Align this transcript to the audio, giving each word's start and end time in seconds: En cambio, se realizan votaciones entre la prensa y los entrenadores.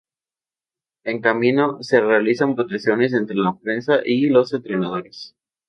En 1.03 1.21
cambio, 1.21 1.77
se 1.81 2.01
realizan 2.01 2.55
votaciones 2.55 3.13
entre 3.13 3.35
la 3.35 3.55
prensa 3.59 3.99
y 4.03 4.29
los 4.29 4.51
entrenadores. 4.51 5.35